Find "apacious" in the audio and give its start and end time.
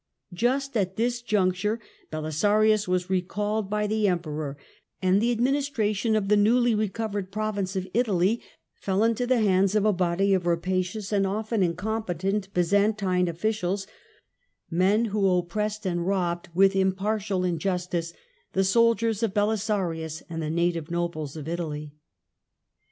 10.47-11.11